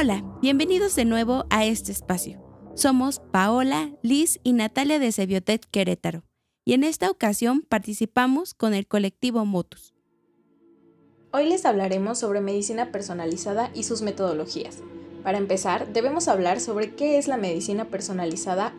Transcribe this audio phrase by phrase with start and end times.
[0.00, 2.40] Hola, bienvenidos de nuevo a este espacio.
[2.76, 6.22] Somos Paola, Liz y Natalia de Sebiotec Querétaro,
[6.64, 9.96] y en esta ocasión participamos con el colectivo Motus.
[11.32, 14.84] Hoy les hablaremos sobre medicina personalizada y sus metodologías.
[15.24, 18.72] Para empezar, debemos hablar sobre qué es la medicina personalizada.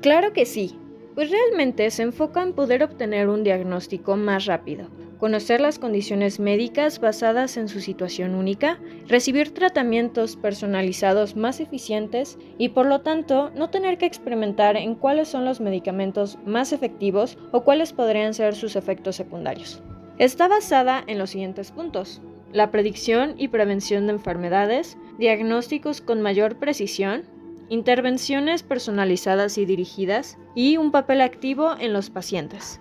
[0.00, 0.78] Claro que sí,
[1.14, 7.00] pues realmente se enfoca en poder obtener un diagnóstico más rápido, conocer las condiciones médicas
[7.00, 13.70] basadas en su situación única, recibir tratamientos personalizados más eficientes y por lo tanto no
[13.70, 18.76] tener que experimentar en cuáles son los medicamentos más efectivos o cuáles podrían ser sus
[18.76, 19.82] efectos secundarios.
[20.18, 22.20] Está basada en los siguientes puntos.
[22.52, 27.24] La predicción y prevención de enfermedades, diagnósticos con mayor precisión,
[27.68, 32.80] intervenciones personalizadas y dirigidas y un papel activo en los pacientes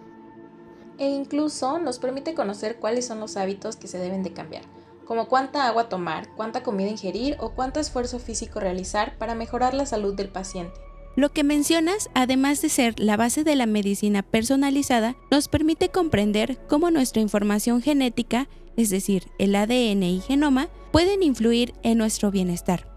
[0.97, 4.63] e incluso nos permite conocer cuáles son los hábitos que se deben de cambiar,
[5.05, 9.85] como cuánta agua tomar, cuánta comida ingerir o cuánto esfuerzo físico realizar para mejorar la
[9.85, 10.79] salud del paciente.
[11.15, 16.57] Lo que mencionas, además de ser la base de la medicina personalizada, nos permite comprender
[16.67, 22.87] cómo nuestra información genética, es decir, el ADN y genoma, pueden influir en nuestro bienestar.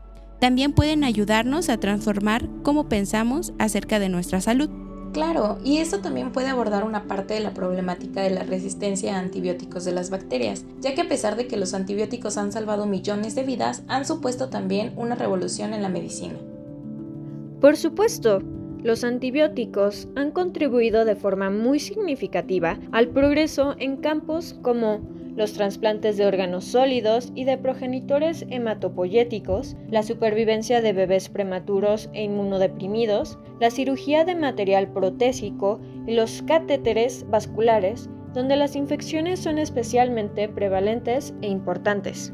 [0.41, 4.69] También pueden ayudarnos a transformar cómo pensamos acerca de nuestra salud.
[5.13, 9.19] Claro, y esto también puede abordar una parte de la problemática de la resistencia a
[9.19, 13.35] antibióticos de las bacterias, ya que a pesar de que los antibióticos han salvado millones
[13.35, 16.35] de vidas, han supuesto también una revolución en la medicina.
[17.61, 18.43] Por supuesto,
[18.83, 25.01] los antibióticos han contribuido de forma muy significativa al progreso en campos como
[25.39, 32.25] los trasplantes de órganos sólidos y de progenitores hematopoyéticos, la supervivencia de bebés prematuros e
[32.25, 40.49] inmunodeprimidos, la cirugía de material protésico y los catéteres vasculares, donde las infecciones son especialmente
[40.49, 42.33] prevalentes e importantes.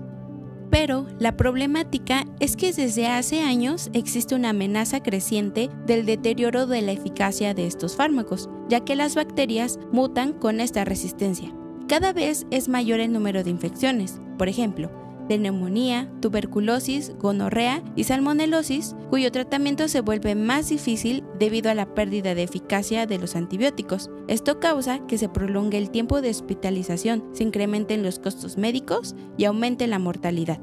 [0.70, 6.82] Pero la problemática es que desde hace años existe una amenaza creciente del deterioro de
[6.82, 11.54] la eficacia de estos fármacos, ya que las bacterias mutan con esta resistencia.
[11.88, 14.90] Cada vez es mayor el número de infecciones, por ejemplo,
[15.28, 21.94] de neumonía, tuberculosis, gonorrea y salmonelosis, cuyo tratamiento se vuelve más difícil debido a la
[21.94, 24.10] pérdida de eficacia de los antibióticos.
[24.28, 29.44] Esto causa que se prolongue el tiempo de hospitalización, se incrementen los costos médicos y
[29.44, 30.60] aumente la mortalidad.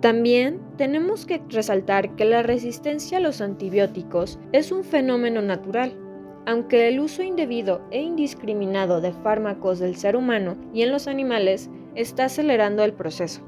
[0.00, 5.94] También tenemos que resaltar que la resistencia a los antibióticos es un fenómeno natural
[6.46, 11.70] aunque el uso indebido e indiscriminado de fármacos del ser humano y en los animales
[11.94, 13.42] está acelerando el proceso,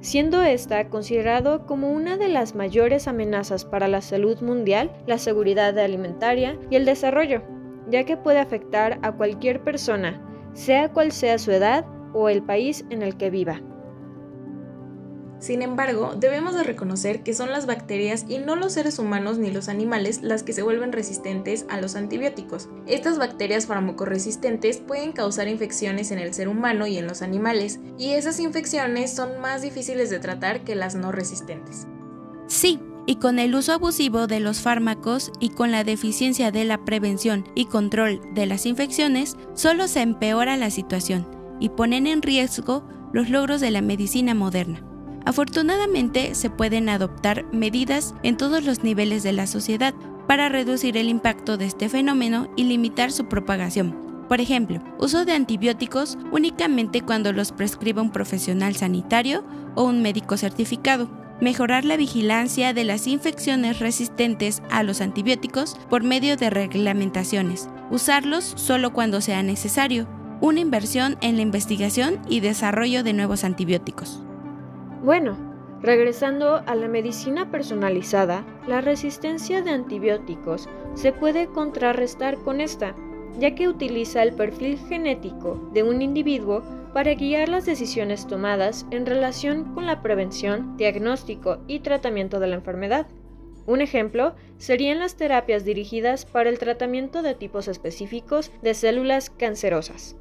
[0.00, 5.78] siendo esta considerado como una de las mayores amenazas para la salud mundial, la seguridad
[5.78, 7.42] alimentaria y el desarrollo,
[7.90, 10.22] ya que puede afectar a cualquier persona,
[10.52, 13.60] sea cual sea su edad o el país en el que viva.
[15.40, 19.50] Sin embargo, debemos de reconocer que son las bacterias y no los seres humanos ni
[19.50, 22.68] los animales las que se vuelven resistentes a los antibióticos.
[22.86, 28.10] Estas bacterias farmacoresistentes pueden causar infecciones en el ser humano y en los animales, y
[28.10, 31.86] esas infecciones son más difíciles de tratar que las no resistentes.
[32.48, 36.84] Sí, y con el uso abusivo de los fármacos y con la deficiencia de la
[36.84, 41.26] prevención y control de las infecciones, solo se empeora la situación
[41.60, 44.87] y ponen en riesgo los logros de la medicina moderna.
[45.24, 49.94] Afortunadamente se pueden adoptar medidas en todos los niveles de la sociedad
[50.26, 54.08] para reducir el impacto de este fenómeno y limitar su propagación.
[54.28, 59.42] Por ejemplo, uso de antibióticos únicamente cuando los prescribe un profesional sanitario
[59.74, 61.08] o un médico certificado.
[61.40, 67.70] Mejorar la vigilancia de las infecciones resistentes a los antibióticos por medio de reglamentaciones.
[67.90, 70.06] Usarlos solo cuando sea necesario.
[70.40, 74.22] Una inversión en la investigación y desarrollo de nuevos antibióticos.
[75.02, 75.36] Bueno,
[75.80, 82.96] regresando a la medicina personalizada, la resistencia de antibióticos se puede contrarrestar con esta,
[83.38, 89.06] ya que utiliza el perfil genético de un individuo para guiar las decisiones tomadas en
[89.06, 93.06] relación con la prevención, diagnóstico y tratamiento de la enfermedad.
[93.66, 100.16] Un ejemplo serían las terapias dirigidas para el tratamiento de tipos específicos de células cancerosas.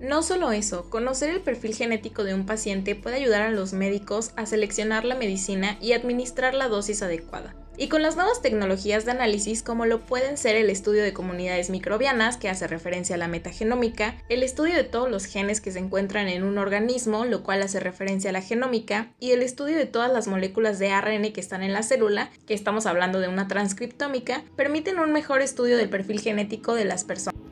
[0.00, 4.32] No solo eso, conocer el perfil genético de un paciente puede ayudar a los médicos
[4.36, 7.54] a seleccionar la medicina y administrar la dosis adecuada.
[7.76, 11.70] Y con las nuevas tecnologías de análisis como lo pueden ser el estudio de comunidades
[11.70, 15.80] microbianas, que hace referencia a la metagenómica, el estudio de todos los genes que se
[15.80, 19.86] encuentran en un organismo, lo cual hace referencia a la genómica, y el estudio de
[19.86, 23.48] todas las moléculas de ARN que están en la célula, que estamos hablando de una
[23.48, 27.43] transcriptómica, permiten un mejor estudio del perfil genético de las personas.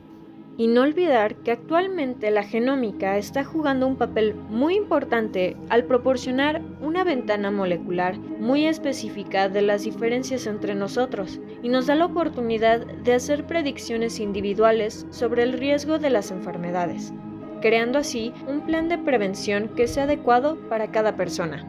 [0.55, 6.61] Y no olvidar que actualmente la genómica está jugando un papel muy importante al proporcionar
[6.79, 12.85] una ventana molecular muy específica de las diferencias entre nosotros y nos da la oportunidad
[12.85, 17.13] de hacer predicciones individuales sobre el riesgo de las enfermedades,
[17.61, 21.67] creando así un plan de prevención que sea adecuado para cada persona.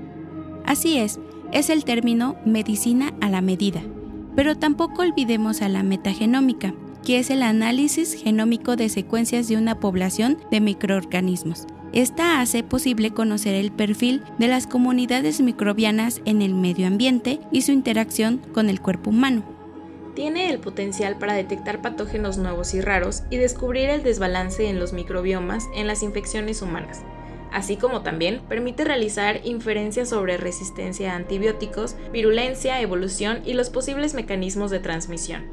[0.67, 1.21] Así es,
[1.53, 3.81] es el término medicina a la medida.
[4.35, 6.75] Pero tampoco olvidemos a la metagenómica,
[7.05, 11.67] que es el análisis genómico de secuencias de una población de microorganismos.
[11.93, 17.63] Esta hace posible conocer el perfil de las comunidades microbianas en el medio ambiente y
[17.63, 19.45] su interacción con el cuerpo humano.
[20.15, 24.93] Tiene el potencial para detectar patógenos nuevos y raros y descubrir el desbalance en los
[24.93, 27.03] microbiomas en las infecciones humanas,
[27.53, 34.15] así como también permite realizar inferencias sobre resistencia a antibióticos, virulencia, evolución y los posibles
[34.15, 35.45] mecanismos de transmisión.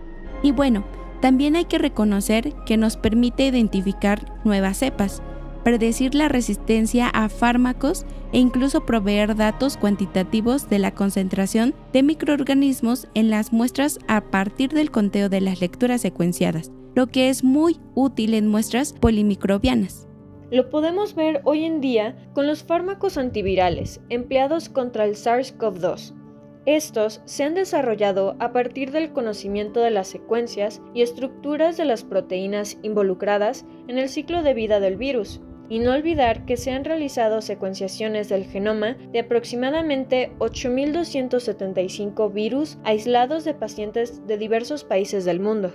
[0.44, 0.84] Y bueno,
[1.22, 5.22] también hay que reconocer que nos permite identificar nuevas cepas,
[5.64, 13.08] predecir la resistencia a fármacos e incluso proveer datos cuantitativos de la concentración de microorganismos
[13.14, 17.80] en las muestras a partir del conteo de las lecturas secuenciadas, lo que es muy
[17.94, 20.08] útil en muestras polimicrobianas.
[20.50, 26.21] Lo podemos ver hoy en día con los fármacos antivirales empleados contra el SARS-CoV-2
[26.66, 32.04] estos se han desarrollado a partir del conocimiento de las secuencias y estructuras de las
[32.04, 36.84] proteínas involucradas en el ciclo de vida del virus, y no olvidar que se han
[36.84, 45.40] realizado secuenciaciones del genoma de aproximadamente 8.275 virus aislados de pacientes de diversos países del
[45.40, 45.74] mundo.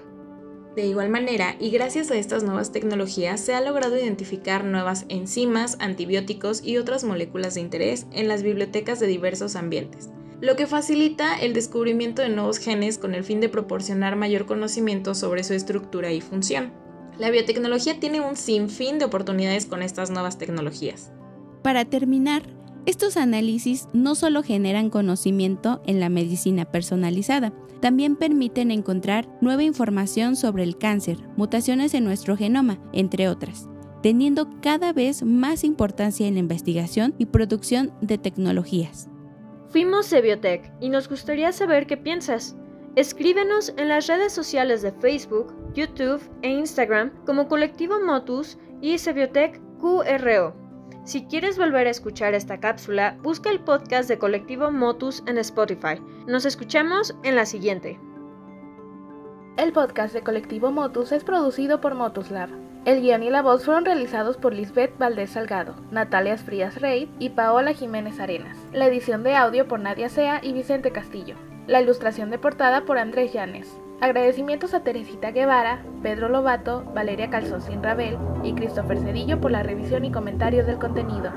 [0.77, 5.79] De igual manera, y gracias a estas nuevas tecnologías, se ha logrado identificar nuevas enzimas,
[5.81, 10.11] antibióticos y otras moléculas de interés en las bibliotecas de diversos ambientes
[10.41, 15.15] lo que facilita el descubrimiento de nuevos genes con el fin de proporcionar mayor conocimiento
[15.15, 16.73] sobre su estructura y función.
[17.19, 21.11] La biotecnología tiene un sinfín de oportunidades con estas nuevas tecnologías.
[21.63, 22.43] Para terminar,
[22.85, 30.37] estos análisis no solo generan conocimiento en la medicina personalizada, también permiten encontrar nueva información
[30.37, 33.69] sobre el cáncer, mutaciones en nuestro genoma, entre otras,
[34.03, 39.09] teniendo cada vez más importancia en la investigación y producción de tecnologías.
[39.77, 42.57] Fuimos Biotech y nos gustaría saber qué piensas.
[42.95, 49.61] Escríbenos en las redes sociales de Facebook, YouTube e Instagram como Colectivo Motus y Sebiotech
[49.79, 50.55] QRO.
[51.05, 56.01] Si quieres volver a escuchar esta cápsula, busca el podcast de Colectivo Motus en Spotify.
[56.27, 58.01] Nos escuchamos en la siguiente.
[59.59, 62.49] El podcast de Colectivo Motus es producido por Motus Lab.
[62.87, 67.31] El guion y la voz fueron realizados por Lisbeth Valdés Salgado, Natalia Frías Rey y
[67.31, 68.57] Paola Jiménez Arenas.
[68.73, 71.35] La edición de audio por Nadia Sea y Vicente Castillo.
[71.67, 73.77] La ilustración de portada por Andrés Llanes.
[74.01, 79.65] Agradecimientos a Teresita Guevara, Pedro Lobato, Valeria Calzón Sin Rabel y Christopher Cedillo por la
[79.65, 81.33] revisión y comentarios del contenido.